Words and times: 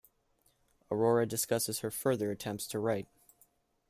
Aurora 0.89 1.27
discusses 1.27 1.81
her 1.81 1.91
further 1.91 2.31
attempts 2.31 2.65
to 2.65 2.79
write. 2.79 3.07